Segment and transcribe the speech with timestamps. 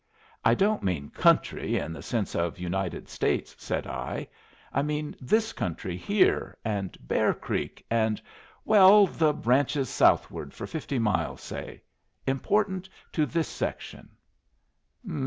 [0.43, 4.27] "I don't mean country in the sense of United States," said I.
[4.73, 8.19] "I mean this country here, and Bear Creek, and
[8.65, 11.83] well, the ranches southward for fifty miles, say.
[12.25, 14.09] Important to this section."